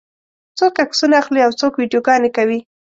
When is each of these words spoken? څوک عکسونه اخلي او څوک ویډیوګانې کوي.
څوک 0.57 0.73
عکسونه 0.85 1.15
اخلي 1.21 1.41
او 1.43 1.51
څوک 1.59 1.73
ویډیوګانې 1.75 2.29
کوي. 2.37 2.59